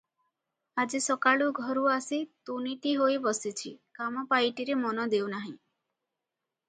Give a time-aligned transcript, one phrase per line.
[0.83, 2.19] ଆଜି ସକାଳୁ ଘରୁ ଆସି
[2.51, 5.55] ତୁନିଟି ହୋଇ ବସିଛି, କାମ ପାଇଟିରେ ମନ ଦେଉ ନାହିଁ।